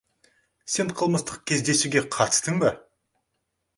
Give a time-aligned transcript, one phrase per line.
[0.75, 2.73] Сен қылмыстық кездесуге қатыстың ба?